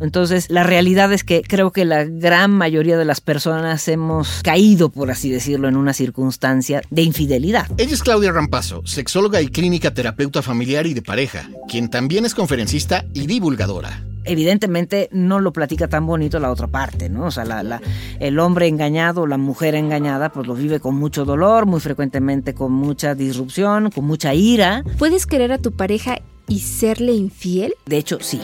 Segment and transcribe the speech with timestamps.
[0.00, 4.90] Entonces, la realidad es que creo que la gran mayoría de las personas hemos caído,
[4.90, 7.66] por así decirlo, en una circunstancia de infidelidad.
[7.76, 12.34] Ella es Claudia Rampazo, sexóloga y clínica terapeuta familiar y de pareja, quien también es
[12.34, 17.26] conferencista y divulgadora evidentemente no lo platica tan bonito la otra parte, ¿no?
[17.26, 17.80] O sea, la,
[18.18, 22.72] el hombre engañado, la mujer engañada, pues lo vive con mucho dolor, muy frecuentemente con
[22.72, 24.84] mucha disrupción, con mucha ira.
[24.98, 27.74] ¿Puedes querer a tu pareja y serle infiel?
[27.86, 28.40] De hecho, sí.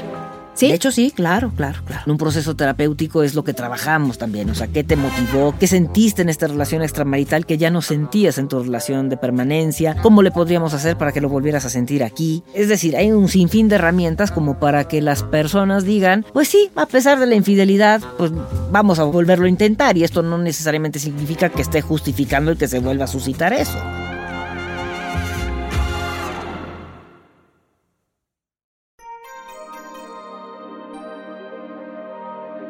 [0.61, 2.03] De hecho, sí, claro, claro, claro.
[2.07, 4.49] En un proceso terapéutico es lo que trabajamos también.
[4.51, 5.55] O sea, ¿qué te motivó?
[5.59, 9.97] ¿Qué sentiste en esta relación extramarital que ya no sentías en tu relación de permanencia?
[10.03, 12.43] ¿Cómo le podríamos hacer para que lo volvieras a sentir aquí?
[12.55, 16.71] Es decir, hay un sinfín de herramientas como para que las personas digan, pues sí,
[16.75, 18.33] a pesar de la infidelidad, pues
[18.71, 19.97] vamos a volverlo a intentar.
[19.97, 23.79] Y esto no necesariamente significa que esté justificando el que se vuelva a suscitar eso.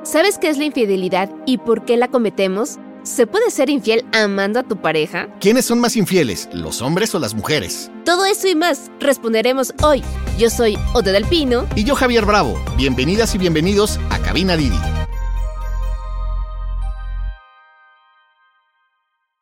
[0.07, 2.79] ¿Sabes qué es la infidelidad y por qué la cometemos?
[3.03, 5.29] ¿Se puede ser infiel amando a tu pareja?
[5.41, 7.91] ¿Quiénes son más infieles, los hombres o las mujeres?
[8.05, 10.05] Todo eso y más responderemos hoy.
[10.39, 11.67] Yo soy Ode del Pino.
[11.75, 12.57] Y yo Javier Bravo.
[12.77, 14.79] Bienvenidas y bienvenidos a Cabina Didi.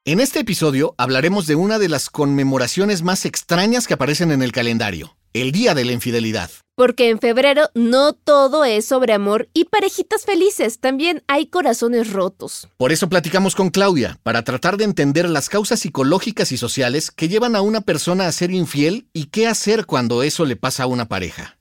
[0.06, 4.52] En este episodio hablaremos de una de las conmemoraciones más extrañas que aparecen en el
[4.52, 6.50] calendario, el Día de la Infidelidad.
[6.76, 12.68] Porque en febrero no todo es sobre amor y parejitas felices, también hay corazones rotos.
[12.76, 17.28] Por eso platicamos con Claudia, para tratar de entender las causas psicológicas y sociales que
[17.28, 20.86] llevan a una persona a ser infiel y qué hacer cuando eso le pasa a
[20.86, 21.58] una pareja.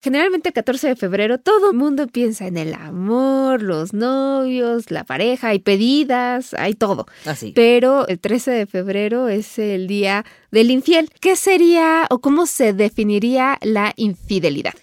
[0.00, 5.02] Generalmente el 14 de febrero todo el mundo piensa en el amor, los novios, la
[5.02, 7.06] pareja, hay pedidas, hay todo.
[7.24, 7.52] Así.
[7.52, 11.10] Pero el 13 de febrero es el día del infiel.
[11.20, 14.74] ¿Qué sería o cómo se definiría la infidelidad?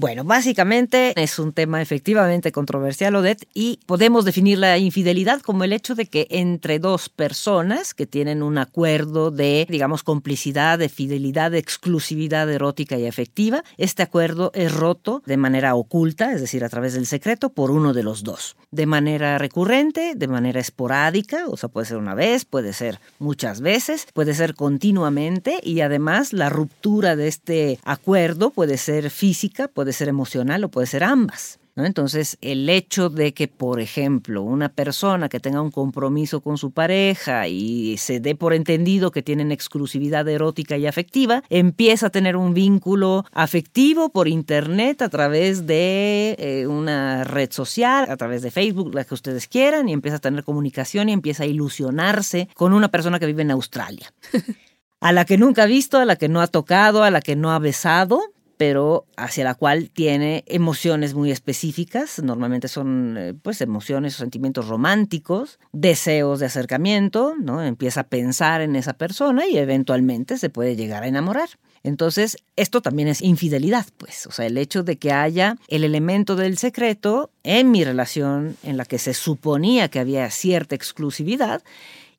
[0.00, 5.72] Bueno, básicamente es un tema efectivamente controversial, Odette, y podemos definir la infidelidad como el
[5.72, 11.50] hecho de que entre dos personas que tienen un acuerdo de, digamos, complicidad, de fidelidad,
[11.50, 16.68] de exclusividad erótica y afectiva, este acuerdo es roto de manera oculta, es decir, a
[16.68, 18.54] través del secreto, por uno de los dos.
[18.70, 23.60] De manera recurrente, de manera esporádica, o sea, puede ser una vez, puede ser muchas
[23.60, 29.87] veces, puede ser continuamente y además la ruptura de este acuerdo puede ser física, puede
[29.88, 31.58] puede ser emocional o puede ser ambas.
[31.74, 31.86] ¿no?
[31.86, 36.72] Entonces, el hecho de que, por ejemplo, una persona que tenga un compromiso con su
[36.72, 42.36] pareja y se dé por entendido que tienen exclusividad erótica y afectiva, empieza a tener
[42.36, 48.50] un vínculo afectivo por internet a través de eh, una red social, a través de
[48.50, 52.74] Facebook, la que ustedes quieran, y empieza a tener comunicación y empieza a ilusionarse con
[52.74, 54.12] una persona que vive en Australia.
[55.00, 57.36] a la que nunca ha visto, a la que no ha tocado, a la que
[57.36, 58.20] no ha besado,
[58.58, 64.66] pero hacia la cual tiene emociones muy específicas, normalmente son eh, pues emociones o sentimientos
[64.66, 67.62] románticos, deseos de acercamiento, ¿no?
[67.62, 71.48] Empieza a pensar en esa persona y eventualmente se puede llegar a enamorar.
[71.84, 76.34] Entonces, esto también es infidelidad, pues, o sea, el hecho de que haya el elemento
[76.34, 81.62] del secreto en mi relación en la que se suponía que había cierta exclusividad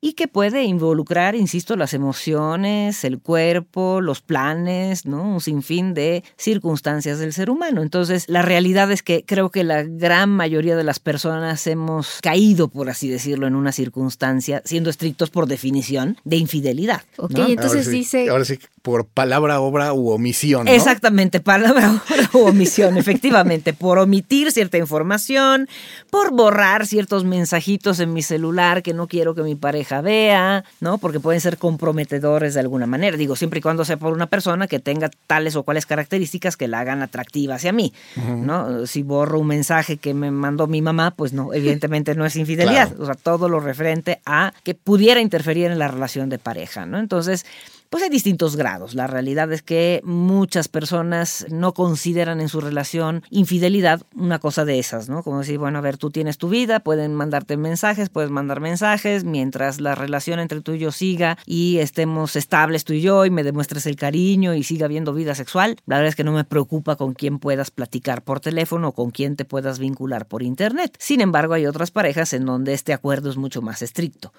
[0.02, 5.24] y que puede involucrar, insisto, las emociones, el cuerpo, los planes, ¿no?
[5.24, 7.82] Un sinfín de circunstancias del ser humano.
[7.82, 12.70] Entonces, la realidad es que creo que la gran mayoría de las personas hemos caído,
[12.70, 17.02] por así decirlo, en una circunstancia, siendo estrictos por definición, de infidelidad.
[17.18, 18.30] Ok, entonces dice...
[18.30, 20.66] Ahora sí, por palabra, obra u omisión.
[20.66, 20.72] ¿no?
[20.72, 25.68] Exactamente, palabra, obra u omisión, efectivamente, por omitir cierta información,
[26.10, 30.98] por borrar ciertos mensajitos en mi celular que no quiero que mi pareja vea, ¿no?
[30.98, 33.18] Porque pueden ser comprometedores de alguna manera.
[33.18, 36.68] Digo, siempre y cuando sea por una persona que tenga tales o cuales características que
[36.68, 38.86] la hagan atractiva hacia mí, ¿no?
[38.86, 42.90] Si borro un mensaje que me mandó mi mamá, pues no, evidentemente no es infidelidad.
[43.00, 47.00] O sea, todo lo referente a que pudiera interferir en la relación de pareja, ¿no?
[47.00, 47.46] Entonces,
[47.90, 48.94] pues hay distintos grados.
[48.94, 54.78] La realidad es que muchas personas no consideran en su relación infidelidad una cosa de
[54.78, 55.24] esas, ¿no?
[55.24, 59.24] Como decir, bueno, a ver, tú tienes tu vida, pueden mandarte mensajes, puedes mandar mensajes,
[59.24, 63.32] mientras la relación entre tú y yo siga y estemos estables tú y yo y
[63.32, 66.44] me demuestres el cariño y siga habiendo vida sexual, la verdad es que no me
[66.44, 70.96] preocupa con quién puedas platicar por teléfono o con quién te puedas vincular por internet.
[71.00, 74.32] Sin embargo, hay otras parejas en donde este acuerdo es mucho más estricto,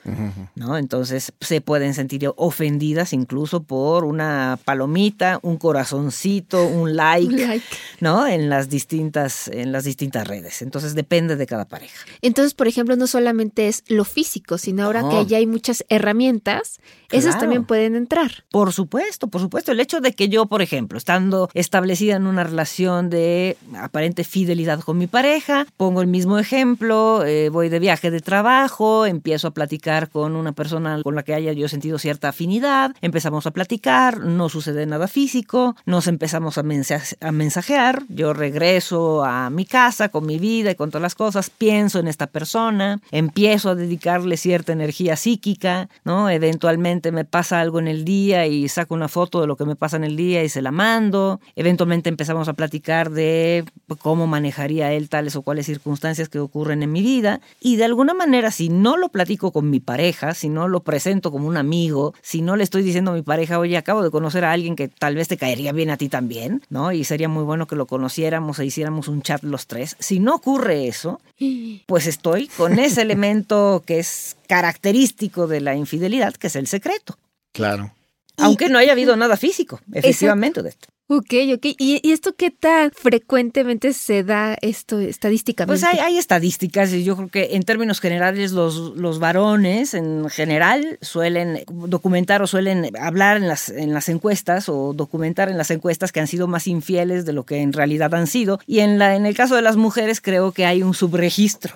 [0.55, 0.79] ¿no?
[0.79, 7.63] Entonces se pueden sentir ofendidas incluso incluso por una palomita, un corazoncito, un like.
[8.01, 8.27] ¿no?
[8.27, 10.61] En las distintas, en las distintas redes.
[10.61, 12.05] Entonces depende de cada pareja.
[12.21, 16.81] Entonces, por ejemplo, no solamente es lo físico, sino ahora que ya hay muchas herramientas,
[17.11, 18.45] esas también pueden entrar.
[18.51, 19.73] Por supuesto, por supuesto.
[19.73, 24.81] El hecho de que yo, por ejemplo, estando establecida en una relación de aparente fidelidad
[24.81, 29.51] con mi pareja, pongo el mismo ejemplo, eh, voy de viaje de trabajo, empiezo a
[29.53, 34.19] platicar con una persona con la que haya yo sentido cierta afinidad, empezamos a platicar,
[34.21, 40.09] no sucede nada físico, nos empezamos a, mensa- a mensajear, yo regreso a mi casa
[40.09, 44.37] con mi vida y con todas las cosas, pienso en esta persona, empiezo a dedicarle
[44.37, 46.29] cierta energía psíquica, ¿no?
[46.31, 49.76] Eventualmente me pasa algo en el día y saco una foto de lo que me
[49.76, 51.41] pasa en el día y se la mando.
[51.56, 53.65] Eventualmente empezamos a platicar de
[54.00, 57.41] cómo manejaría él tales o cuales circunstancias que ocurren en mi vida.
[57.61, 61.31] Y de alguna manera, si no lo platico con mi pareja, si no lo presento
[61.31, 64.45] como un amigo, si no le estoy diciendo a mi pareja, oye, acabo de conocer
[64.45, 66.93] a alguien que tal vez te caería bien a ti también, ¿no?
[66.93, 69.97] Y sería muy bueno que lo conociéramos e hiciéramos un chat los tres.
[69.99, 71.21] Si no ocurre eso,
[71.87, 77.19] pues estoy con ese elemento que es característico de la infidelidad, que es el secreto.
[77.53, 77.93] Claro.
[78.37, 80.89] Aunque no haya habido nada físico, efectivamente, de esto.
[81.12, 81.67] Ok, ok.
[81.77, 85.81] ¿Y, y esto qué tan frecuentemente se da esto estadísticamente?
[85.81, 90.31] Pues hay, hay estadísticas y yo creo que en términos generales los, los varones en
[90.31, 95.73] general suelen documentar o suelen hablar en las, en las encuestas o documentar en las
[95.73, 98.61] encuestas que han sido más infieles de lo que en realidad han sido.
[98.69, 101.75] Y en, la, en el caso de las mujeres creo que hay un subregistro.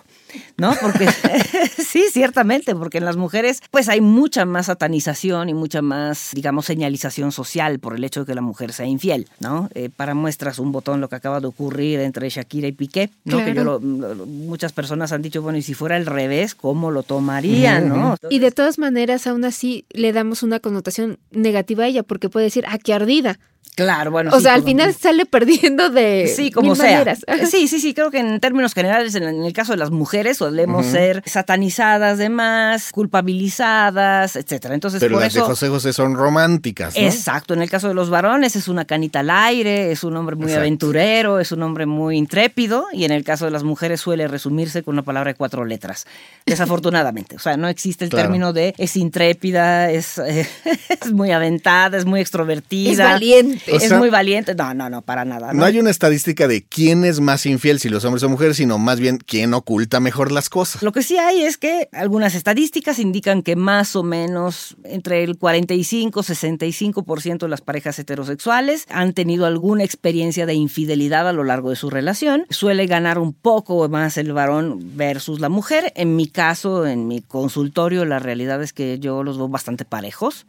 [0.57, 0.75] ¿No?
[0.81, 1.09] Porque
[1.79, 6.67] sí, ciertamente, porque en las mujeres pues hay mucha más satanización y mucha más, digamos,
[6.67, 9.69] señalización social por el hecho de que la mujer sea infiel, ¿no?
[9.75, 13.45] Eh, para muestras un botón lo que acaba de ocurrir entre Shakira y Piqué, ¿no?
[13.45, 17.03] Que yo lo- muchas personas han dicho, bueno, y si fuera al revés, ¿cómo lo
[17.03, 18.17] tomarían, no?
[18.31, 22.45] Y de todas maneras, aún así le damos una connotación negativa a ella, porque puede
[22.47, 23.39] decir, ah, qué ardida.
[23.75, 24.31] Claro, bueno.
[24.33, 26.93] o sí, sea, al final sale perdiendo de Sí, como mil sea.
[26.93, 27.25] maneras.
[27.51, 30.87] Sí, sí, sí, creo que en términos generales, en el caso de las mujeres, solemos
[30.87, 34.75] ser satanizadas de más, culpabilizadas, etcétera.
[34.75, 35.41] Entonces, Pero por las eso.
[35.45, 37.03] de José José son románticas, ¿no?
[37.03, 40.37] Exacto, en el caso de los varones es una canita al aire, es un hombre
[40.37, 40.61] muy Exacto.
[40.61, 44.83] aventurero, es un hombre muy intrépido y en el caso de las mujeres suele resumirse
[44.83, 46.07] con una palabra de cuatro letras,
[46.47, 47.37] desafortunadamente.
[47.37, 48.25] O sea, no existe el Claro.
[48.29, 50.47] término de es intrépida, es, eh,
[51.03, 52.91] es muy aventada, es muy extrovertida.
[52.93, 53.64] Es valiente.
[53.73, 54.55] O es sea- muy valiente.
[54.55, 55.53] No, no, no, para nada.
[55.53, 58.79] No hay una estadística de quién es más infiel, si los hombres o mujeres, sino
[58.79, 60.83] más bien quién oculta mejor las cosas.
[60.83, 65.39] Lo que sí hay es que algunas estadísticas indican que más o menos entre el
[65.39, 71.45] 45 y 65% de las parejas heterosexuales han tenido alguna experiencia de infidelidad a lo
[71.45, 72.47] largo de su relación.
[72.51, 75.93] Suele ganar un poco más el varón versus la mujer.
[75.97, 80.47] En mi caso, en mi consultorio, la realidad es que yo los veo bastante parejos.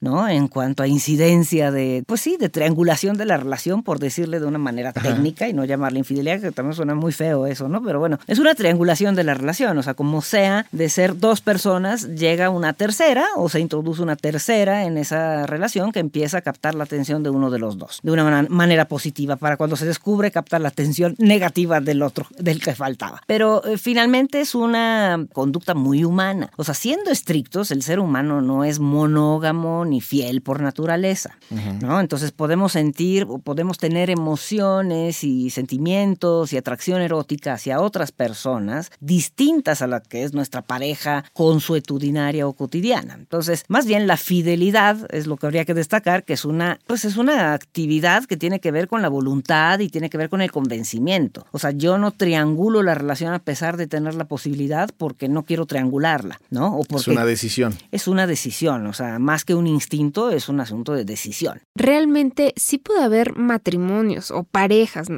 [0.00, 0.28] ¿No?
[0.28, 4.46] En cuanto a incidencia de, pues sí, de triangulación de la relación, por decirle de
[4.46, 7.82] una manera técnica y no llamarle infidelidad, que también suena muy feo eso, ¿no?
[7.82, 11.40] Pero bueno, es una triangulación de la relación, o sea, como sea, de ser dos
[11.40, 16.42] personas, llega una tercera o se introduce una tercera en esa relación que empieza a
[16.42, 19.76] captar la atención de uno de los dos, de una man- manera positiva, para cuando
[19.76, 23.22] se descubre captar la atención negativa del otro, del que faltaba.
[23.26, 28.40] Pero eh, finalmente es una conducta muy humana, o sea, siendo estrictos, el ser humano
[28.40, 31.38] no es monógamo ni fiel por naturaleza,
[31.80, 32.00] ¿no?
[32.00, 38.90] Entonces podemos sentir, o podemos tener emociones y sentimientos y atracción erótica hacia otras personas
[39.00, 43.14] distintas a la que es nuestra pareja consuetudinaria o cotidiana.
[43.14, 47.04] Entonces, más bien la fidelidad es lo que habría que destacar, que es una, pues
[47.04, 50.42] es una actividad que tiene que ver con la voluntad y tiene que ver con
[50.42, 51.46] el convencimiento.
[51.52, 55.44] O sea, yo no triangulo la relación a pesar de tener la posibilidad porque no
[55.44, 56.76] quiero triangularla, ¿no?
[56.76, 57.74] O Es porque una decisión.
[57.90, 61.62] es una decisión, o sea, más que un instinto, es un asunto de decisión.
[61.74, 65.08] Realmente sí puede haber matrimonios o parejas,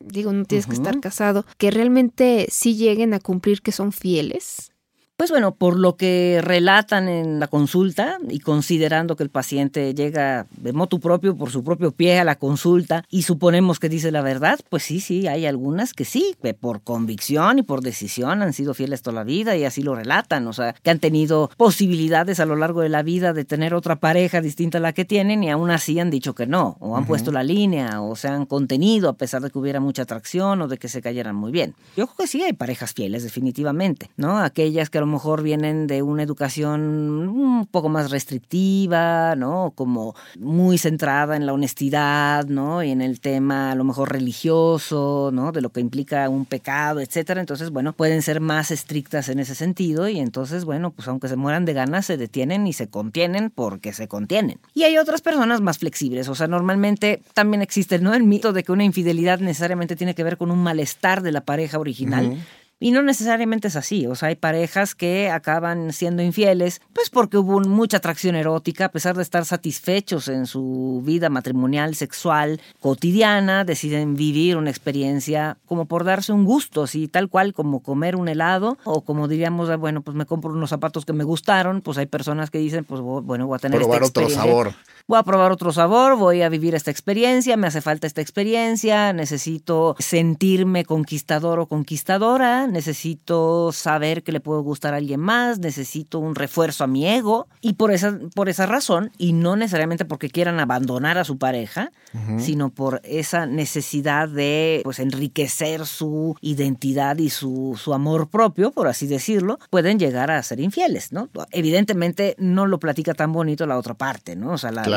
[0.00, 4.72] digo, no tienes que estar casado, que realmente sí lleguen a cumplir que son fieles.
[5.18, 10.44] Pues bueno, por lo que relatan en la consulta y considerando que el paciente llega
[10.58, 14.20] de motu propio, por su propio pie a la consulta y suponemos que dice la
[14.20, 18.52] verdad, pues sí, sí, hay algunas que sí, que por convicción y por decisión han
[18.52, 22.38] sido fieles toda la vida y así lo relatan, o sea, que han tenido posibilidades
[22.38, 25.42] a lo largo de la vida de tener otra pareja distinta a la que tienen
[25.42, 28.44] y aún así han dicho que no, o han puesto la línea, o se han
[28.44, 31.74] contenido a pesar de que hubiera mucha atracción o de que se cayeran muy bien.
[31.96, 34.36] Yo creo que sí hay parejas fieles, definitivamente, ¿no?
[34.36, 36.80] Aquellas que a lo lo mejor vienen de una educación
[37.28, 39.72] un poco más restrictiva, ¿no?
[39.74, 42.82] Como muy centrada en la honestidad, ¿no?
[42.82, 45.52] Y en el tema a lo mejor religioso, ¿no?
[45.52, 47.40] De lo que implica un pecado, etcétera.
[47.40, 51.36] Entonces, bueno, pueden ser más estrictas en ese sentido y entonces, bueno, pues aunque se
[51.36, 54.58] mueran de ganas, se detienen y se contienen porque se contienen.
[54.74, 58.12] Y hay otras personas más flexibles, o sea, normalmente también existe, ¿no?
[58.12, 61.42] El mito de que una infidelidad necesariamente tiene que ver con un malestar de la
[61.42, 62.36] pareja original.
[62.78, 67.38] Y no necesariamente es así, o sea, hay parejas que acaban siendo infieles, pues porque
[67.38, 73.64] hubo mucha atracción erótica, a pesar de estar satisfechos en su vida matrimonial, sexual, cotidiana,
[73.64, 78.28] deciden vivir una experiencia como por darse un gusto, así tal cual como comer un
[78.28, 81.96] helado, o como diríamos, ah, bueno, pues me compro unos zapatos que me gustaron, pues
[81.96, 84.74] hay personas que dicen, pues bueno, voy a tener Probar esta otro sabor.
[85.08, 89.12] Voy a probar otro sabor, voy a vivir esta experiencia, me hace falta esta experiencia,
[89.12, 96.18] necesito sentirme conquistador o conquistadora, necesito saber que le puedo gustar a alguien más, necesito
[96.18, 100.28] un refuerzo a mi ego y por esa, por esa razón, y no necesariamente porque
[100.28, 101.92] quieran abandonar a su pareja,
[102.38, 108.88] sino por esa necesidad de pues enriquecer su identidad y su, su amor propio, por
[108.88, 111.28] así decirlo, pueden llegar a ser infieles, ¿no?
[111.52, 114.52] Evidentemente no lo platica tan bonito la otra parte, ¿no?
[114.52, 114.95] O sea, la, Claro.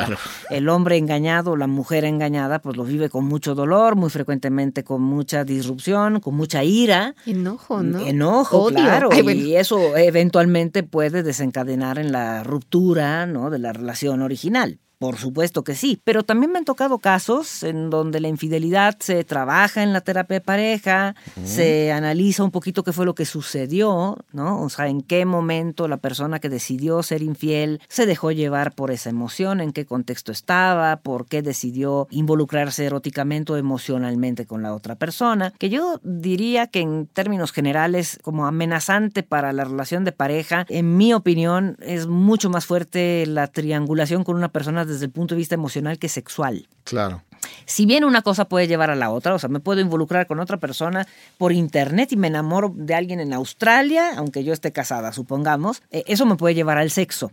[0.50, 5.02] El hombre engañado, la mujer engañada, pues lo vive con mucho dolor, muy frecuentemente con
[5.02, 7.16] mucha disrupción, con mucha ira.
[7.26, 8.00] Enojo, ¿no?
[8.00, 8.78] Enojo, Odio.
[8.78, 9.10] claro.
[9.12, 9.42] Ay, bueno.
[9.42, 13.50] Y eso eventualmente puede desencadenar en la ruptura ¿no?
[13.50, 14.80] de la relación original.
[15.00, 19.24] Por supuesto que sí, pero también me han tocado casos en donde la infidelidad se
[19.24, 21.16] trabaja en la terapia de pareja,
[21.46, 24.62] se analiza un poquito qué fue lo que sucedió, ¿no?
[24.62, 28.92] O sea, en qué momento la persona que decidió ser infiel se dejó llevar por
[28.92, 34.76] esa emoción, en qué contexto estaba, por qué decidió involucrarse eróticamente o emocionalmente con la
[34.76, 40.12] otra persona, que yo diría que en términos generales como amenazante para la relación de
[40.12, 45.12] pareja, en mi opinión es mucho más fuerte la triangulación con una persona desde el
[45.12, 46.68] punto de vista emocional que sexual.
[46.84, 47.24] Claro.
[47.66, 50.40] Si bien una cosa puede llevar a la otra, o sea, me puedo involucrar con
[50.40, 55.14] otra persona por internet y me enamoro de alguien en Australia, aunque yo esté casada,
[55.14, 57.32] supongamos, eh, eso me puede llevar al sexo.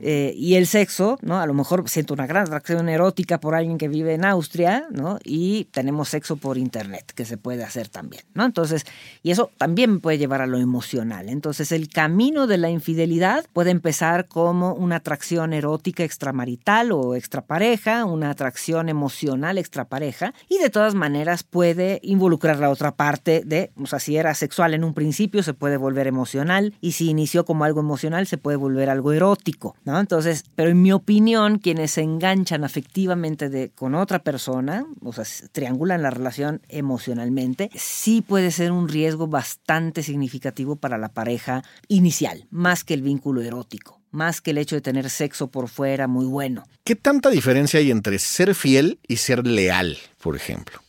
[0.00, 1.40] Eh, y el sexo, ¿no?
[1.40, 5.18] A lo mejor siento una gran atracción erótica por alguien que vive en Austria, ¿no?
[5.24, 8.44] Y tenemos sexo por internet, que se puede hacer también, ¿no?
[8.44, 8.84] Entonces,
[9.22, 11.28] y eso también puede llevar a lo emocional.
[11.28, 18.04] Entonces, el camino de la infidelidad puede empezar como una atracción erótica extramarital o extrapareja,
[18.04, 23.86] una atracción emocional extrapareja, y de todas maneras puede involucrar la otra parte de, o
[23.86, 27.64] sea, si era sexual en un principio, se puede volver emocional, y si inició como
[27.64, 32.64] algo emocional, se puede volver algo erótico, Entonces, pero en mi opinión, quienes se enganchan
[32.64, 39.26] afectivamente con otra persona, o sea, triangulan la relación emocionalmente, sí puede ser un riesgo
[39.26, 44.76] bastante significativo para la pareja inicial, más que el vínculo erótico, más que el hecho
[44.76, 46.64] de tener sexo por fuera muy bueno.
[46.84, 50.80] ¿Qué tanta diferencia hay entre ser fiel y ser leal, por ejemplo?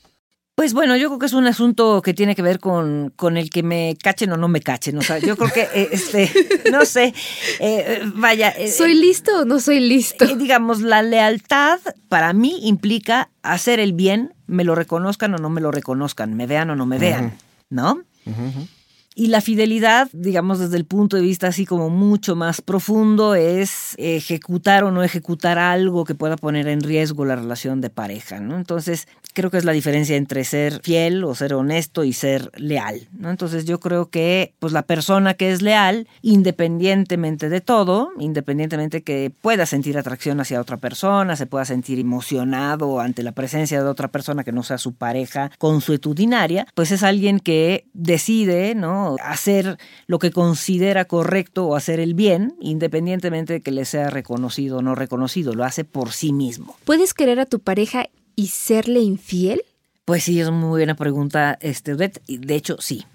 [0.59, 3.49] Pues bueno, yo creo que es un asunto que tiene que ver con, con el
[3.49, 4.97] que me cachen o no me cachen.
[4.97, 6.29] O sea, yo creo que, eh, este,
[6.69, 7.13] no sé,
[7.61, 8.49] eh, vaya.
[8.49, 10.25] eh, ¿Soy listo o no soy listo?
[10.25, 15.49] eh, digamos, la lealtad para mí implica hacer el bien, me lo reconozcan o no
[15.49, 17.37] me lo reconozcan, me vean o no me vean,
[17.69, 18.01] ¿no?
[19.19, 23.93] Y la fidelidad, digamos, desde el punto de vista así como mucho más profundo, es
[23.97, 28.55] ejecutar o no ejecutar algo que pueda poner en riesgo la relación de pareja, ¿no?
[28.55, 33.09] Entonces, creo que es la diferencia entre ser fiel o ser honesto y ser leal,
[33.11, 33.29] ¿no?
[33.29, 39.33] Entonces, yo creo que, pues, la persona que es leal, independientemente de todo, independientemente que
[39.41, 44.07] pueda sentir atracción hacia otra persona, se pueda sentir emocionado ante la presencia de otra
[44.07, 49.08] persona que no sea su pareja consuetudinaria, pues es alguien que decide, ¿no?
[49.21, 54.77] Hacer lo que considera correcto o hacer el bien, independientemente de que le sea reconocido
[54.77, 56.77] o no reconocido, lo hace por sí mismo.
[56.85, 59.63] ¿Puedes querer a tu pareja y serle infiel?
[60.05, 63.05] Pues sí, es muy buena pregunta, este, De hecho, sí.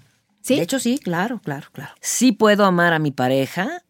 [0.41, 0.55] ¿Sí?
[0.55, 1.93] De hecho, sí, claro, claro, claro.
[2.01, 3.83] Sí puedo amar a mi pareja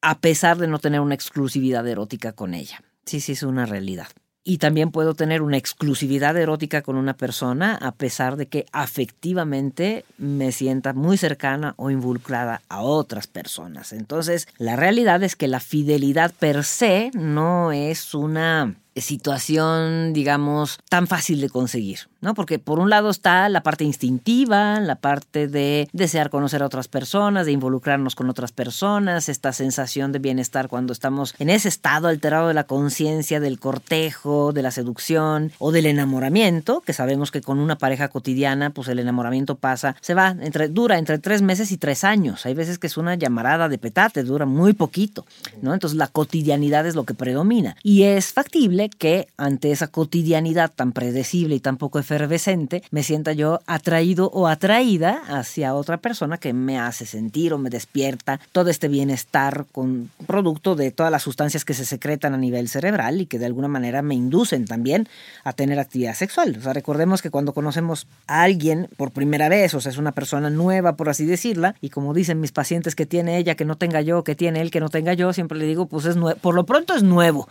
[0.00, 2.82] a pesar de no tener una exclusividad erótica con ella.
[3.06, 4.08] Sí, sí, es una realidad.
[4.44, 10.04] Y también puedo tener una exclusividad erótica con una persona a pesar de que afectivamente
[10.18, 13.92] me sienta muy cercana o involucrada a otras personas.
[13.92, 21.06] Entonces, la realidad es que la fidelidad per se no es una situación, digamos, tan
[21.06, 22.34] fácil de conseguir, ¿no?
[22.34, 26.88] Porque por un lado está la parte instintiva, la parte de desear conocer a otras
[26.88, 32.08] personas, de involucrarnos con otras personas, esta sensación de bienestar cuando estamos en ese estado
[32.08, 37.40] alterado de la conciencia, del cortejo, de la seducción o del enamoramiento, que sabemos que
[37.40, 41.72] con una pareja cotidiana, pues el enamoramiento pasa, se va, entre, dura entre tres meses
[41.72, 42.46] y tres años.
[42.46, 45.26] Hay veces que es una llamarada de petate, dura muy poquito,
[45.62, 45.72] ¿no?
[45.72, 47.76] Entonces la cotidianidad es lo que predomina.
[47.82, 53.32] Y es factible que ante esa cotidianidad tan predecible y tan poco efervescente, me sienta
[53.32, 58.70] yo atraído o atraída hacia otra persona que me hace sentir o me despierta todo
[58.70, 63.26] este bienestar con producto de todas las sustancias que se secretan a nivel cerebral y
[63.26, 65.08] que de alguna manera me inducen también
[65.44, 66.56] a tener actividad sexual.
[66.58, 70.12] O sea, recordemos que cuando conocemos a alguien por primera vez, o sea, es una
[70.12, 73.76] persona nueva, por así decirla, y como dicen mis pacientes que tiene ella, que no
[73.76, 76.38] tenga yo, que tiene él, que no tenga yo, siempre le digo, pues es nuevo,
[76.40, 77.48] por lo pronto es nuevo,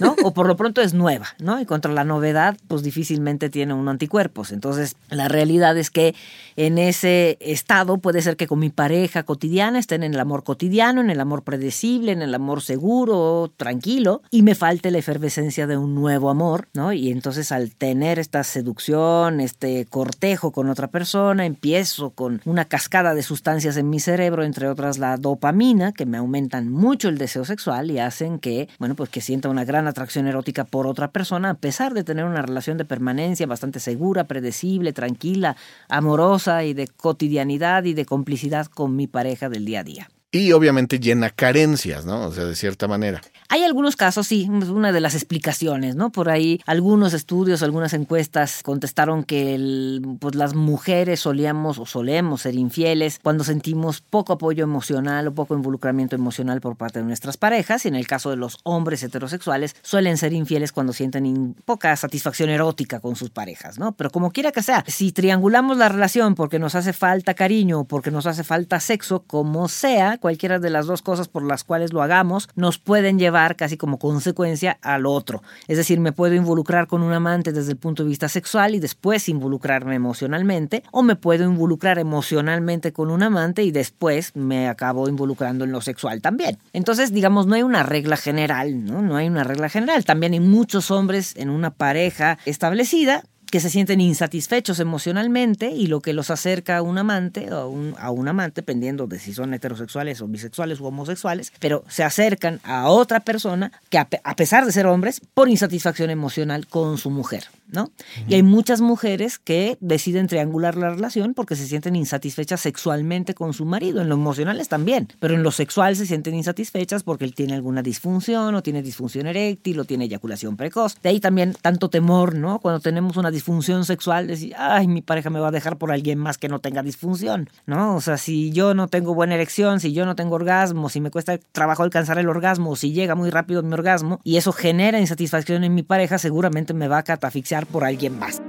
[0.00, 0.16] ¿no?
[0.22, 1.60] O por lo es nueva, ¿no?
[1.60, 4.52] Y contra la novedad, pues difícilmente tiene un anticuerpos.
[4.52, 6.14] Entonces, la realidad es que
[6.56, 11.00] en ese estado puede ser que con mi pareja cotidiana estén en el amor cotidiano,
[11.00, 15.76] en el amor predecible, en el amor seguro, tranquilo, y me falte la efervescencia de
[15.76, 16.92] un nuevo amor, ¿no?
[16.92, 23.14] Y entonces al tener esta seducción, este cortejo con otra persona, empiezo con una cascada
[23.14, 27.44] de sustancias en mi cerebro, entre otras la dopamina, que me aumentan mucho el deseo
[27.44, 31.50] sexual y hacen que, bueno, pues que sienta una gran atracción erótica por otra persona,
[31.50, 35.56] a pesar de tener una relación de permanencia bastante segura, predecible, tranquila,
[35.88, 40.08] amorosa y de cotidianidad y de complicidad con mi pareja del día a día.
[40.34, 42.26] Y obviamente llena carencias, ¿no?
[42.26, 43.20] O sea, de cierta manera.
[43.48, 46.10] Hay algunos casos, sí, una de las explicaciones, ¿no?
[46.10, 52.56] Por ahí algunos estudios, algunas encuestas contestaron que pues las mujeres solíamos o solemos ser
[52.56, 57.84] infieles cuando sentimos poco apoyo emocional o poco involucramiento emocional por parte de nuestras parejas.
[57.84, 62.50] Y en el caso de los hombres heterosexuales, suelen ser infieles cuando sienten poca satisfacción
[62.50, 63.92] erótica con sus parejas, ¿no?
[63.92, 67.84] Pero como quiera que sea, si triangulamos la relación porque nos hace falta cariño o
[67.84, 71.92] porque nos hace falta sexo, como sea, cualquiera de las dos cosas por las cuales
[71.92, 75.42] lo hagamos, nos pueden llevar casi como consecuencia al otro.
[75.68, 78.80] Es decir, me puedo involucrar con un amante desde el punto de vista sexual y
[78.80, 85.10] después involucrarme emocionalmente, o me puedo involucrar emocionalmente con un amante y después me acabo
[85.10, 86.56] involucrando en lo sexual también.
[86.72, 89.16] Entonces, digamos, no hay una regla general, ¿no?
[89.16, 90.06] Hay una regla general.
[90.06, 96.00] También hay muchos hombres en una pareja establecida que se sienten insatisfechos emocionalmente y lo
[96.00, 99.54] que los acerca a un amante o un, a un amante, dependiendo de si son
[99.54, 104.72] heterosexuales o bisexuales o homosexuales, pero se acercan a otra persona que a, pesar de
[104.72, 107.44] ser hombres, por insatisfacción emocional con su mujer.
[107.68, 107.90] ¿no?
[108.28, 113.52] Y hay muchas mujeres que deciden triangular la relación porque se sienten insatisfechas sexualmente con
[113.52, 117.34] su marido, en lo emocionales también, pero en lo sexual se sienten insatisfechas porque él
[117.34, 120.96] tiene alguna disfunción o tiene disfunción eréctil o tiene eyaculación precoz.
[121.02, 122.58] De ahí también tanto temor, ¿no?
[122.58, 123.43] Cuando tenemos una disfunción
[123.84, 126.82] sexual, decir, ay, mi pareja me va a dejar por alguien más que no tenga
[126.82, 127.94] disfunción, ¿no?
[127.96, 131.10] O sea, si yo no tengo buena erección, si yo no tengo orgasmo, si me
[131.10, 135.64] cuesta trabajo alcanzar el orgasmo, si llega muy rápido mi orgasmo y eso genera insatisfacción
[135.64, 138.42] en mi pareja, seguramente me va a catafixiar por alguien más.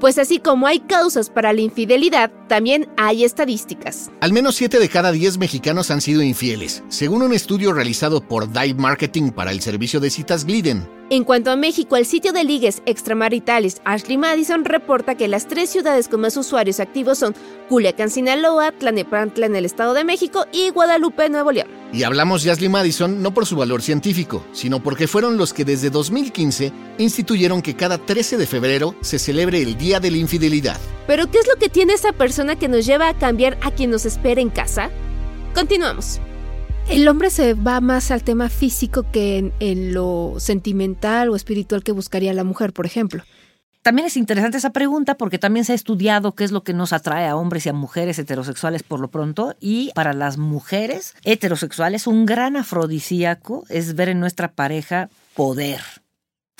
[0.00, 4.10] Pues así como hay causas para la infidelidad, también hay estadísticas.
[4.20, 8.52] Al menos 7 de cada 10 mexicanos han sido infieles, según un estudio realizado por
[8.52, 10.86] Dive Marketing para el servicio de citas Gliden.
[11.08, 15.70] En cuanto a México, el sitio de ligues extramaritales Ashley Madison reporta que las tres
[15.70, 17.32] ciudades con más usuarios activos son
[17.68, 21.68] Culiacán, Sinaloa, Tlanepantla en el Estado de México y Guadalupe, Nuevo León.
[21.92, 25.64] Y hablamos de Ashley Madison no por su valor científico, sino porque fueron los que
[25.64, 30.80] desde 2015 instituyeron que cada 13 de febrero se celebre el Día de la Infidelidad.
[31.06, 33.92] ¿Pero qué es lo que tiene esa persona que nos lleva a cambiar a quien
[33.92, 34.90] nos espera en casa?
[35.54, 36.20] Continuamos.
[36.88, 41.90] El hombre se va más al tema físico que en, lo sentimental o espiritual que
[41.90, 43.24] buscaría la mujer, por ejemplo.
[43.82, 46.92] También es interesante esa pregunta porque también se ha estudiado qué es lo que nos
[46.92, 49.54] atrae a hombres y a mujeres heterosexuales por lo pronto.
[49.60, 55.80] Y para las mujeres heterosexuales, un gran afrodisíaco es ver en nuestra pareja poder.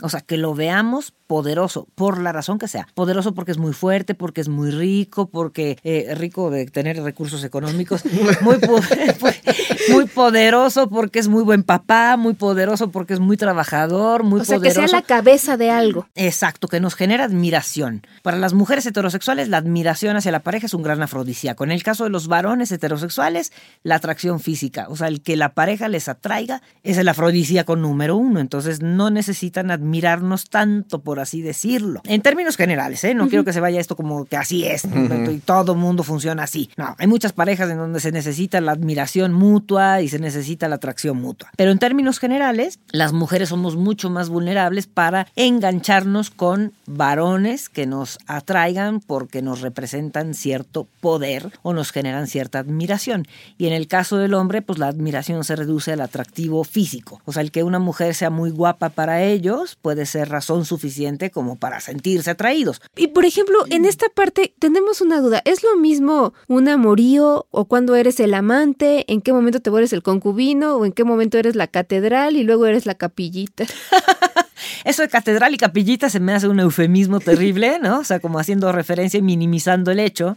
[0.02, 2.86] O sea, que lo veamos poderoso, por la razón que sea.
[2.94, 7.42] Poderoso porque es muy fuerte, porque es muy rico, porque eh, rico de tener recursos
[7.44, 8.02] económicos.
[8.42, 8.56] Muy,
[9.90, 14.44] muy poderoso porque es muy buen papá, muy poderoso porque es muy trabajador, muy o
[14.44, 16.06] sea, que sea la cabeza de algo.
[16.14, 18.06] Exacto, que nos genera admiración.
[18.22, 21.64] Para las mujeres heterosexuales, la admiración hacia la pareja es un gran afrodisíaco.
[21.64, 24.86] En el caso de los varones heterosexuales, la atracción física.
[24.88, 28.40] O sea, el que la pareja les atraiga es el afrodisíaco número uno.
[28.40, 32.00] Entonces, no necesitan admiración admirarnos tanto, por así decirlo.
[32.04, 33.14] En términos generales, ¿eh?
[33.14, 36.70] No quiero que se vaya esto como que así es, y todo mundo funciona así.
[36.76, 40.76] No, hay muchas parejas en donde se necesita la admiración mutua y se necesita la
[40.76, 41.50] atracción mutua.
[41.56, 47.86] Pero en términos generales, las mujeres somos mucho más vulnerables para engancharnos con varones que
[47.86, 53.26] nos atraigan porque nos representan cierto poder o nos generan cierta admiración.
[53.56, 57.20] Y en el caso del hombre, pues la admiración se reduce al atractivo físico.
[57.24, 61.30] O sea, el que una mujer sea muy guapa para ellos puede ser razón suficiente
[61.30, 62.80] como para sentirse atraídos.
[62.96, 65.42] Y por ejemplo, en esta parte tenemos una duda.
[65.44, 69.04] ¿Es lo mismo un amorío o cuando eres el amante?
[69.12, 70.76] ¿En qué momento te vuelves el concubino?
[70.76, 73.64] ¿O en qué momento eres la catedral y luego eres la capillita?
[74.84, 78.00] Eso de catedral y capillita se me hace un eufemismo terrible, ¿no?
[78.00, 80.36] O sea, como haciendo referencia y minimizando el hecho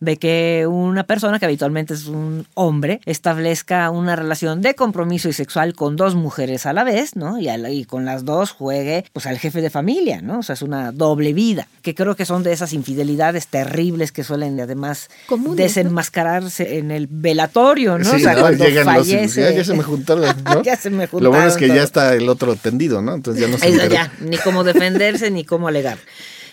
[0.00, 5.32] de que una persona que habitualmente es un hombre establezca una relación de compromiso y
[5.32, 7.38] sexual con dos mujeres a la vez, ¿no?
[7.38, 10.40] Y, y con las dos juegue pues al jefe de familia, ¿no?
[10.40, 14.24] O sea, es una doble vida, que creo que son de esas infidelidades terribles que
[14.24, 15.08] suelen además
[15.54, 18.10] desenmascararse en el velatorio, ¿no?
[18.10, 19.54] o sea, cuando fallece.
[19.54, 20.62] ya, se me juntaron, ¿no?
[20.62, 21.24] ya se me juntaron.
[21.24, 23.14] Lo bueno es que ya está el otro tendido, ¿no?
[23.14, 25.98] Entonces ya no se ya, ni cómo defenderse ni cómo alegar.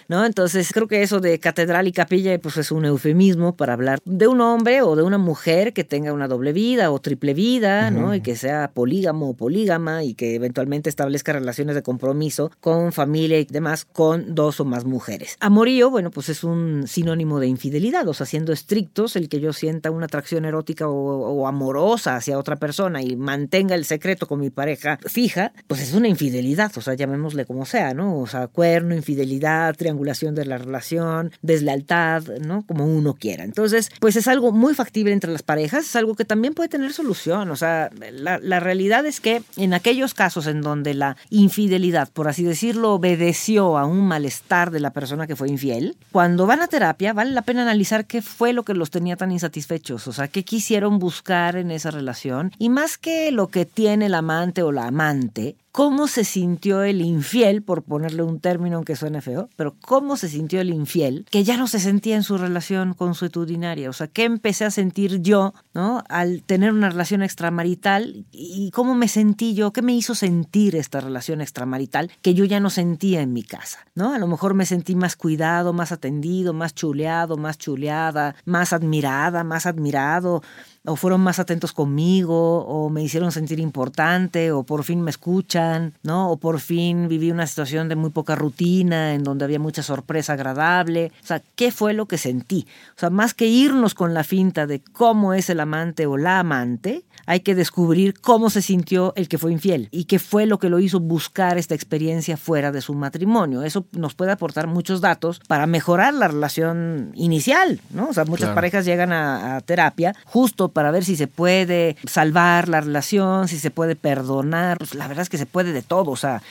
[0.10, 0.26] ¿No?
[0.26, 4.28] Entonces creo que eso de catedral y capilla pues es un eufemismo para hablar de
[4.28, 8.14] un hombre o de una mujer que tenga una doble vida o triple vida, ¿no?
[8.16, 13.40] Y que sea polígamo o polígama y que eventualmente establezca relaciones de compromiso con familia
[13.40, 15.38] y demás con dos o más mujeres.
[15.40, 19.54] Amorío, bueno, pues es un sinónimo de infidelidad, o sea, siendo estrictos, el que yo
[19.54, 24.50] sienta una atracción erótica o, amorosa hacia otra persona y mantenga el secreto con mi
[24.50, 28.20] pareja fija, pues es una infidelidad, o sea, llamémosle como sea, ¿no?
[28.20, 32.64] O sea, cuerno, infidelidad, triángulo de la relación, deslealtad, ¿no?
[32.66, 33.44] Como uno quiera.
[33.44, 36.94] Entonces, pues es algo muy factible entre las parejas, es algo que también puede tener
[36.94, 37.52] solución.
[37.52, 42.28] O sea, la, la realidad es que en aquellos casos en donde la infidelidad, por
[42.28, 46.68] así decirlo, obedeció a un malestar de la persona que fue infiel, cuando van a
[46.68, 50.28] terapia vale la pena analizar qué fue lo que los tenía tan insatisfechos, o sea,
[50.28, 54.72] qué quisieron buscar en esa relación y más que lo que tiene el amante o
[54.72, 59.78] la amante, cómo se sintió el infiel, por ponerle un término aunque suene feo, pero
[59.80, 63.90] cómo se sintió el infiel, que ya no se sentía en su relación consuetudinaria.
[63.90, 66.04] O sea, ¿qué empecé a sentir yo, ¿no?
[66.10, 71.00] Al tener una relación extramarital y cómo me sentí yo, qué me hizo sentir esta
[71.00, 74.14] relación extramarital que yo ya no sentía en mi casa, ¿no?
[74.14, 79.46] A lo mejor me sentí más cuidado, más atendido, más chuleado, más chuleada, más admirada,
[79.46, 80.44] más admirado,
[80.86, 85.94] o fueron más atentos conmigo, o me hicieron sentir importante, o por fin me escuchan,
[86.04, 86.32] ¿no?
[86.32, 90.34] O por fin viví una situación de muy poca rutina, en donde había mucha sorpresa
[90.34, 91.12] agradable.
[91.24, 92.66] O sea, ¿qué fue lo que sentí?
[92.96, 96.40] O sea, más que irnos con la finta de cómo es el amante o la
[96.40, 100.58] amante, hay que descubrir cómo se sintió el que fue infiel y qué fue lo
[100.58, 103.64] que lo hizo buscar esta experiencia fuera de su matrimonio.
[103.64, 108.10] Eso nos puede aportar muchos datos para mejorar la relación inicial, ¿no?
[108.10, 112.70] O sea, muchas parejas llegan a, a terapia justo para ver si se puede salvar
[112.70, 114.78] la relación, si se puede perdonar.
[114.78, 116.42] Pues la verdad es que se puede de todo, o sea,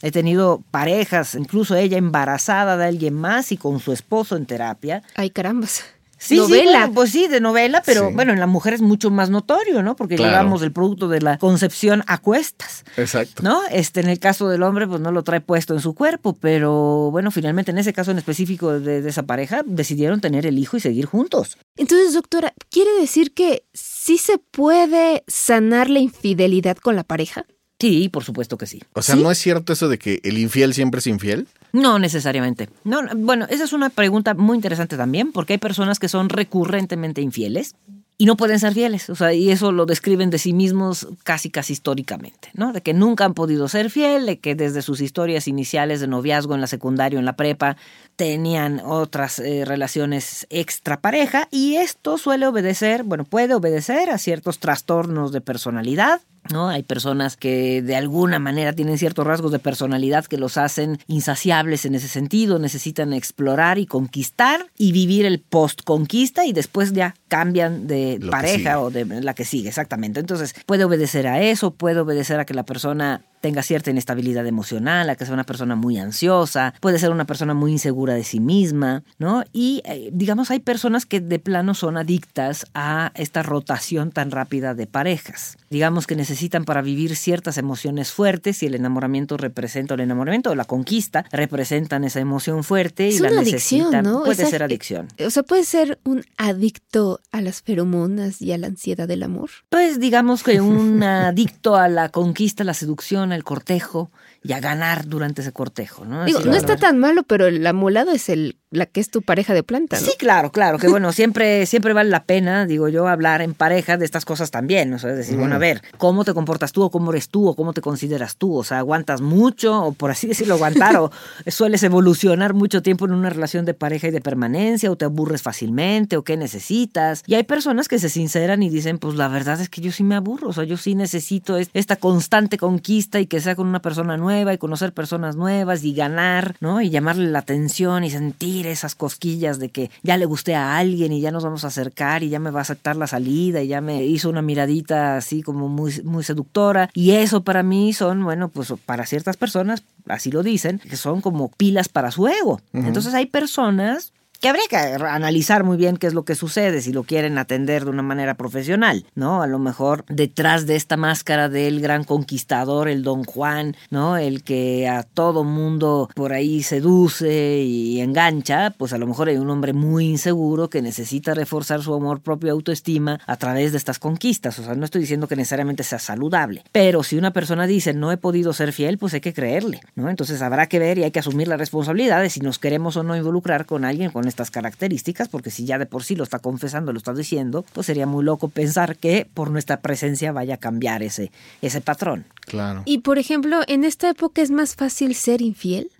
[0.00, 5.02] He tenido parejas, incluso ella embarazada de alguien más y con su esposo en terapia.
[5.16, 5.82] Ay, carambas.
[6.18, 6.90] Sí, novela.
[6.92, 9.96] pues sí, de novela, pero bueno, en la mujer es mucho más notorio, ¿no?
[9.96, 12.84] Porque llevamos el producto de la concepción a cuestas.
[12.96, 13.42] Exacto.
[13.42, 13.60] ¿No?
[13.70, 17.10] Este, en el caso del hombre, pues no lo trae puesto en su cuerpo, pero
[17.10, 20.76] bueno, finalmente en ese caso en específico de, de esa pareja, decidieron tener el hijo
[20.76, 21.56] y seguir juntos.
[21.76, 27.46] Entonces, doctora, ¿quiere decir que sí se puede sanar la infidelidad con la pareja?
[27.80, 28.82] Sí, por supuesto que sí.
[28.94, 31.46] O sea, ¿no es cierto eso de que el infiel siempre es infiel?
[31.72, 32.68] No necesariamente.
[32.82, 37.20] No, bueno, esa es una pregunta muy interesante también, porque hay personas que son recurrentemente
[37.20, 37.76] infieles
[38.20, 39.08] y no pueden ser fieles.
[39.10, 42.72] O sea, y eso lo describen de sí mismos casi, casi históricamente, ¿no?
[42.72, 46.56] De que nunca han podido ser fieles, de que desde sus historias iniciales de noviazgo
[46.56, 47.76] en la secundaria o en la prepa
[48.16, 54.58] tenían otras eh, relaciones extra pareja y esto suele obedecer, bueno, puede obedecer a ciertos
[54.58, 56.20] trastornos de personalidad
[56.52, 56.68] ¿no?
[56.68, 61.84] Hay personas que de alguna manera tienen ciertos rasgos de personalidad que los hacen insaciables
[61.84, 67.86] en ese sentido, necesitan explorar y conquistar y vivir el post-conquista y después ya cambian
[67.86, 70.20] de pareja o de la que sigue, exactamente.
[70.20, 75.10] Entonces puede obedecer a eso, puede obedecer a que la persona tenga cierta inestabilidad emocional,
[75.10, 78.40] a que sea una persona muy ansiosa, puede ser una persona muy insegura de sí
[78.40, 79.44] misma, ¿no?
[79.52, 84.74] Y eh, digamos, hay personas que de plano son adictas a esta rotación tan rápida
[84.74, 85.56] de parejas.
[85.70, 90.54] Digamos que necesitan para vivir ciertas emociones fuertes y el enamoramiento representa, el enamoramiento o
[90.54, 94.04] la conquista representan esa emoción fuerte y la necesitan.
[94.04, 94.24] ¿no?
[94.24, 95.08] Puede ser adicción.
[95.24, 99.50] O sea, puede ser un adicto a las feromonas y a la ansiedad del amor.
[99.68, 104.10] Pues digamos que un adicto a la conquista, la seducción, el cortejo
[104.42, 106.24] y a ganar durante ese cortejo, ¿no?
[106.24, 109.22] Digo, Así, no está tan malo, pero el amolado es el la que es tu
[109.22, 110.04] pareja de planta, ¿no?
[110.06, 113.96] Sí, claro, claro, que bueno, siempre, siempre vale la pena, digo yo, hablar en pareja
[113.96, 116.82] de estas cosas también, o sea, es decir, bueno, a ver, ¿cómo te comportas tú
[116.82, 118.54] o cómo eres tú o cómo te consideras tú?
[118.54, 121.10] O sea, ¿aguantas mucho o por así decirlo, aguantar o
[121.46, 125.40] sueles evolucionar mucho tiempo en una relación de pareja y de permanencia o te aburres
[125.40, 127.22] fácilmente o qué necesitas?
[127.26, 130.04] Y hay personas que se sinceran y dicen, pues la verdad es que yo sí
[130.04, 133.66] me aburro, o sea, yo sí necesito es- esta constante conquista y que sea con
[133.66, 136.80] una persona nueva y conocer personas nuevas y ganar, ¿no?
[136.80, 141.12] Y llamarle la atención y sentir esas cosquillas de que ya le gusté a alguien
[141.12, 143.68] y ya nos vamos a acercar y ya me va a aceptar la salida y
[143.68, 146.90] ya me hizo una miradita así como muy, muy seductora.
[146.94, 151.20] Y eso para mí son, bueno, pues para ciertas personas, así lo dicen, que son
[151.20, 152.60] como pilas para su ego.
[152.72, 156.92] Entonces hay personas que habría que analizar muy bien qué es lo que sucede si
[156.92, 159.42] lo quieren atender de una manera profesional, ¿no?
[159.42, 164.16] A lo mejor detrás de esta máscara del gran conquistador, el Don Juan, ¿no?
[164.16, 169.38] El que a todo mundo por ahí seduce y engancha, pues a lo mejor hay
[169.38, 173.98] un hombre muy inseguro que necesita reforzar su amor propio autoestima a través de estas
[173.98, 174.58] conquistas.
[174.60, 178.12] O sea, no estoy diciendo que necesariamente sea saludable, pero si una persona dice no
[178.12, 180.08] he podido ser fiel, pues hay que creerle, ¿no?
[180.08, 183.02] Entonces habrá que ver y hay que asumir la responsabilidad de si nos queremos o
[183.02, 186.38] no involucrar con alguien con estas características, porque si ya de por sí lo está
[186.38, 190.58] confesando, lo está diciendo, pues sería muy loco pensar que por nuestra presencia vaya a
[190.58, 192.24] cambiar ese, ese patrón.
[192.42, 192.82] Claro.
[192.84, 195.90] Y por ejemplo, en esta época es más fácil ser infiel.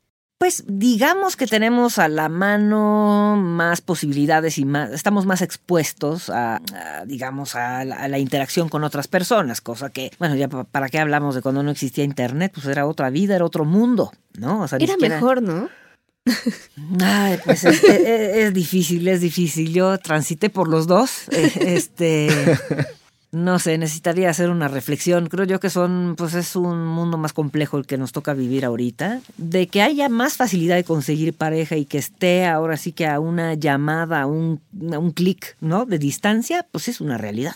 [0.40, 6.56] Pues digamos que tenemos a la mano más posibilidades y más, estamos más expuestos a,
[6.74, 10.62] a, digamos, a la, a la interacción con otras personas, cosa que, bueno, ya pa-
[10.62, 14.12] para qué hablamos de cuando no existía internet, pues era otra vida, era otro mundo,
[14.38, 14.60] ¿no?
[14.62, 15.68] O sea, ni Era siquiera- mejor, ¿no?
[17.00, 19.72] Ay, pues es, difícil, es difícil.
[19.72, 21.28] Yo transité por los dos.
[21.30, 22.28] eh, Este,
[23.30, 25.26] no sé, necesitaría hacer una reflexión.
[25.28, 28.64] Creo yo que son, pues es un mundo más complejo el que nos toca vivir
[28.64, 29.20] ahorita.
[29.36, 33.20] De que haya más facilidad de conseguir pareja y que esté ahora sí que a
[33.20, 34.60] una llamada, a un,
[34.92, 35.84] a un clic, ¿no?
[35.84, 37.54] De distancia, pues es una realidad.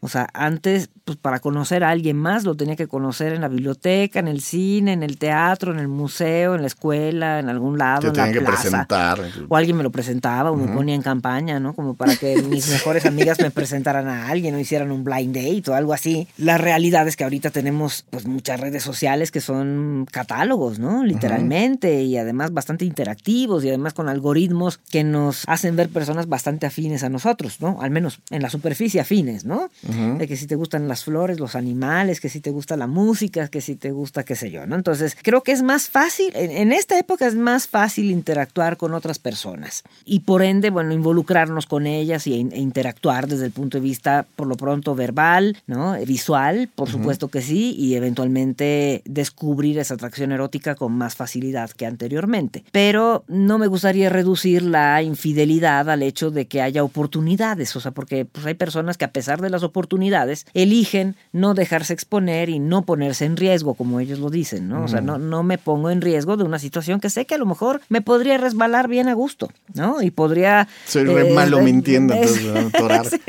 [0.00, 3.48] O sea, antes, pues para conocer a alguien más, lo tenía que conocer en la
[3.48, 7.78] biblioteca, en el cine, en el teatro, en el museo, en la escuela, en algún
[7.78, 8.62] lado, Te en la que plaza.
[8.62, 9.20] presentar.
[9.48, 11.74] O alguien me lo presentaba o me ponía en campaña, ¿no?
[11.74, 15.70] Como para que mis mejores amigas me presentaran a alguien o hicieran un blind date
[15.70, 16.28] o algo así.
[16.36, 21.04] La realidad es que ahorita tenemos pues muchas redes sociales que son catálogos, ¿no?
[21.04, 26.66] Literalmente y además bastante interactivos y además con algoritmos que nos hacen ver personas bastante
[26.66, 27.80] afines a nosotros, ¿no?
[27.80, 29.70] Al menos en la superficie afines, ¿no?
[30.18, 33.48] De que si te gustan las flores, los animales, que si te gusta la música,
[33.48, 34.76] que si te gusta qué sé yo, ¿no?
[34.76, 38.94] Entonces creo que es más fácil, en, en esta época es más fácil interactuar con
[38.94, 43.78] otras personas y por ende, bueno, involucrarnos con ellas y, e interactuar desde el punto
[43.78, 45.94] de vista, por lo pronto, verbal, ¿no?
[46.06, 51.86] Visual, por supuesto que sí, y eventualmente descubrir esa atracción erótica con más facilidad que
[51.86, 52.64] anteriormente.
[52.72, 57.92] Pero no me gustaría reducir la infidelidad al hecho de que haya oportunidades, o sea,
[57.92, 62.58] porque pues, hay personas que a pesar de las oportunidades eligen no dejarse exponer y
[62.58, 64.84] no ponerse en riesgo, como ellos lo dicen, ¿no?
[64.84, 67.38] O sea, no, no me pongo en riesgo de una situación que sé que a
[67.38, 70.02] lo mejor me podría resbalar bien a gusto, ¿no?
[70.02, 70.66] Y podría...
[70.86, 73.20] Soy re eh, malo eh, mintiendo, es- entonces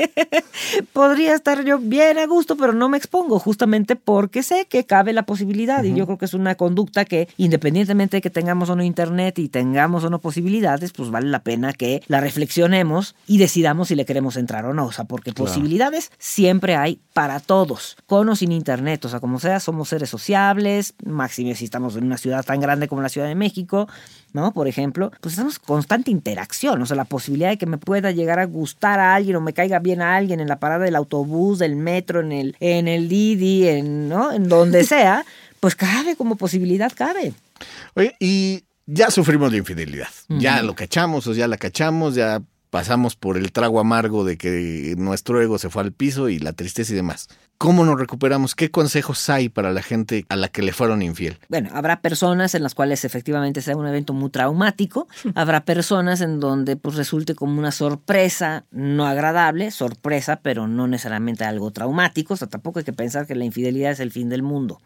[0.92, 5.12] podría estar yo bien a gusto, pero no me expongo justamente porque sé que cabe
[5.12, 8.76] la posibilidad y yo creo que es una conducta que independientemente de que tengamos o
[8.76, 13.38] no internet y tengamos o no posibilidades, pues vale la pena que la reflexionemos y
[13.38, 15.50] decidamos si le queremos entrar o no, o sea, porque Claro.
[15.50, 20.10] posibilidades siempre hay para todos, con o sin internet, o sea, como sea, somos seres
[20.10, 23.88] sociables, máxime si estamos en una ciudad tan grande como la Ciudad de México,
[24.32, 24.52] ¿no?
[24.52, 28.38] Por ejemplo, pues estamos constante interacción, o sea, la posibilidad de que me pueda llegar
[28.38, 31.58] a gustar a alguien o me caiga bien a alguien en la parada del autobús,
[31.58, 34.32] del metro, en el, en el Didi, en, ¿no?
[34.32, 35.24] En donde sea,
[35.60, 37.32] pues cabe como posibilidad, cabe.
[37.94, 40.08] Oye, y ya sufrimos de infidelidad.
[40.28, 44.94] Ya lo cachamos o ya la cachamos, ya pasamos por el trago amargo de que
[44.98, 47.28] nuestro ego se fue al piso y la tristeza y demás.
[47.58, 48.54] ¿Cómo nos recuperamos?
[48.54, 51.38] ¿Qué consejos hay para la gente a la que le fueron infiel?
[51.48, 56.38] Bueno, habrá personas en las cuales efectivamente sea un evento muy traumático, habrá personas en
[56.38, 62.36] donde pues resulte como una sorpresa no agradable, sorpresa, pero no necesariamente algo traumático, o
[62.36, 64.78] sea, tampoco hay que pensar que la infidelidad es el fin del mundo.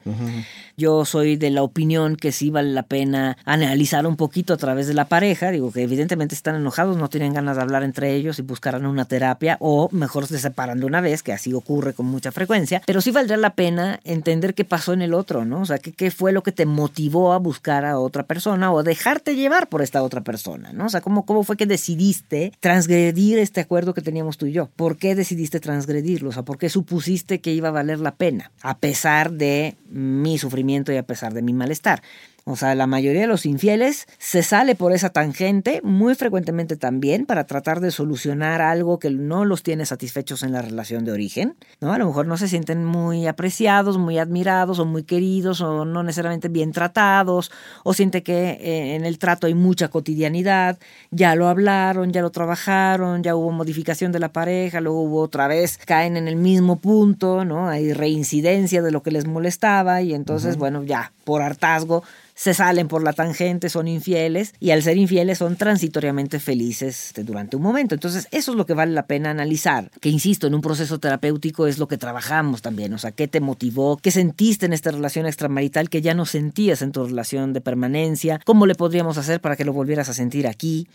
[0.76, 4.86] Yo soy de la opinión que sí vale la pena analizar un poquito a través
[4.86, 8.38] de la pareja, digo que evidentemente están enojados, no tienen ganas de hablar entre ellos
[8.38, 12.06] y buscarán una terapia o mejor se separan de una vez, que así ocurre con
[12.06, 12.50] mucha frecuencia
[12.86, 15.62] pero sí valdría la pena entender qué pasó en el otro, ¿no?
[15.62, 18.82] O sea, qué, qué fue lo que te motivó a buscar a otra persona o
[18.82, 20.86] dejarte llevar por esta otra persona, ¿no?
[20.86, 24.68] O sea, cómo, cómo fue que decidiste transgredir este acuerdo que teníamos tú y yo.
[24.76, 26.30] ¿Por qué decidiste transgredirlo?
[26.30, 28.50] O sea, ¿por qué supusiste que iba a valer la pena?
[28.62, 32.02] A pesar de mi sufrimiento y a pesar de mi malestar.
[32.44, 37.26] O sea, la mayoría de los infieles se sale por esa tangente, muy frecuentemente también,
[37.26, 41.56] para tratar de solucionar algo que no los tiene satisfechos en la relación de origen.
[41.80, 41.92] ¿no?
[41.92, 46.02] A lo mejor no se sienten muy apreciados, muy admirados o muy queridos o no
[46.02, 47.50] necesariamente bien tratados
[47.84, 50.78] o siente que eh, en el trato hay mucha cotidianidad,
[51.10, 55.46] ya lo hablaron, ya lo trabajaron, ya hubo modificación de la pareja, luego hubo otra
[55.46, 57.68] vez, caen en el mismo punto, ¿no?
[57.68, 62.02] Hay reincidencia de lo que les molestaba y entonces, bueno, ya, por hartazgo,
[62.40, 67.22] se salen por la tangente, son infieles y al ser infieles son transitoriamente felices este,
[67.22, 67.94] durante un momento.
[67.94, 71.66] Entonces, eso es lo que vale la pena analizar, que insisto, en un proceso terapéutico
[71.66, 75.26] es lo que trabajamos también, o sea, qué te motivó, qué sentiste en esta relación
[75.26, 79.54] extramarital que ya no sentías en tu relación de permanencia, cómo le podríamos hacer para
[79.54, 80.88] que lo volvieras a sentir aquí,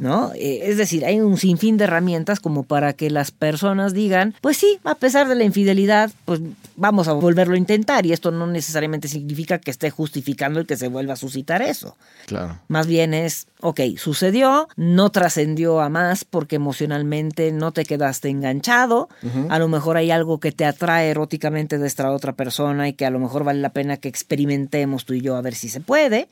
[0.00, 0.30] ¿no?
[0.36, 4.58] Eh, es decir, hay un sinfín de herramientas como para que las personas digan, pues
[4.58, 6.40] sí, a pesar de la infidelidad, pues
[6.76, 10.76] vamos a volverlo a intentar y esto no necesariamente significa que esté justificando el que
[10.76, 11.96] se vuelva a suscitar eso.
[12.26, 12.60] Claro.
[12.68, 19.08] Más bien es, ok, sucedió, no trascendió a más porque emocionalmente no te quedaste enganchado,
[19.48, 23.06] a lo mejor hay algo que te atrae eróticamente de esta otra persona y que
[23.06, 25.80] a lo mejor vale la pena que experimentemos tú y yo a ver si se
[25.80, 26.28] puede,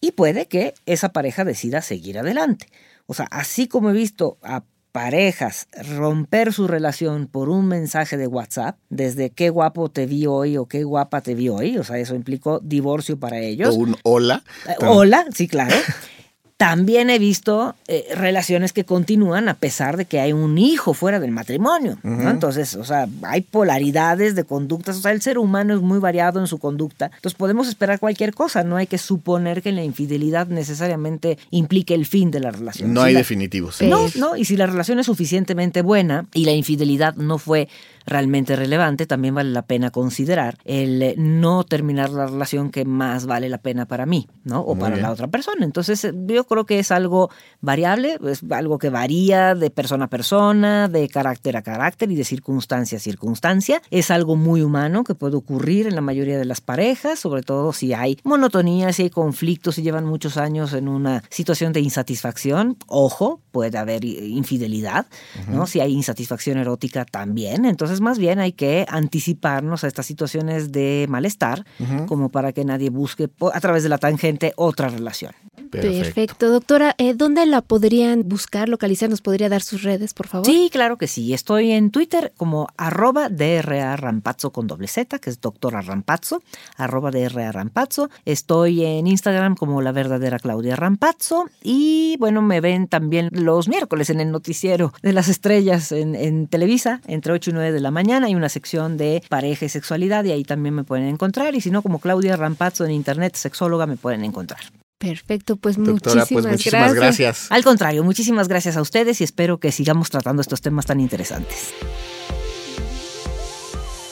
[0.00, 2.68] y puede que esa pareja decida seguir adelante.
[3.06, 4.64] O sea, así como he visto a
[4.98, 10.56] parejas romper su relación por un mensaje de WhatsApp, desde qué guapo te vi hoy
[10.56, 13.76] o qué guapa te vi hoy, o sea, eso implicó divorcio para ellos.
[13.76, 14.42] O un hola.
[14.68, 15.76] Eh, hola, sí, claro.
[16.58, 21.20] También he visto eh, relaciones que continúan a pesar de que hay un hijo fuera
[21.20, 21.98] del matrimonio.
[22.02, 22.28] ¿no?
[22.28, 24.96] Entonces, o sea, hay polaridades de conductas.
[24.96, 27.12] O sea, el ser humano es muy variado en su conducta.
[27.14, 28.64] Entonces, podemos esperar cualquier cosa.
[28.64, 32.92] No hay que suponer que la infidelidad necesariamente implique el fin de la relación.
[32.92, 33.80] No Si hay la- definitivos.
[33.82, 34.36] No, no.
[34.36, 37.68] Y si la relación es suficientemente buena y la infidelidad no fue
[38.08, 43.26] realmente relevante, también vale la pena considerar el eh, no terminar la relación que más
[43.26, 44.60] vale la pena para mí, ¿no?
[44.60, 45.02] O Muy para bien.
[45.02, 45.64] la otra persona.
[45.64, 50.08] Entonces, eh, yo creo que es algo variable, es algo que varía de persona a
[50.08, 53.82] persona, de carácter a carácter y de circunstancia a circunstancia.
[53.90, 57.72] Es algo muy humano que puede ocurrir en la mayoría de las parejas, sobre todo
[57.72, 62.76] si hay monotonía, si hay conflictos, si llevan muchos años en una situación de insatisfacción.
[62.86, 65.06] Ojo, puede haber infidelidad,
[65.48, 65.66] ¿no?
[65.66, 67.64] Si hay insatisfacción erótica también.
[67.64, 71.64] Entonces, más bien hay que anticiparnos a estas situaciones de malestar,
[72.06, 75.32] como para que nadie busque a través de la tangente otra relación.
[75.70, 76.50] Perfecto.
[76.50, 79.10] Doctora, eh, ¿dónde la podrían buscar, localizar?
[79.10, 80.46] ¿Nos podría dar sus redes, por favor?
[80.46, 81.34] Sí, claro que sí.
[81.34, 86.42] Estoy en Twitter como arroba DRA Rampazzo con doble Z, que es doctora Rampazzo,
[86.76, 88.10] arroba DRA Rampazzo.
[88.24, 91.48] Estoy en Instagram como la verdadera Claudia Rampazzo.
[91.62, 96.46] Y bueno, me ven también los miércoles en el noticiero de las estrellas en, en
[96.46, 98.26] Televisa, entre 8 y 9 de la mañana.
[98.26, 101.54] Hay una sección de pareja y sexualidad y ahí también me pueden encontrar.
[101.54, 104.60] Y si no, como Claudia Rampazzo en internet, sexóloga, me pueden encontrar.
[104.98, 107.46] Perfecto, pues Doctora, muchísimas, pues muchísimas gracias.
[107.50, 111.72] Al contrario, muchísimas gracias a ustedes y espero que sigamos tratando estos temas tan interesantes.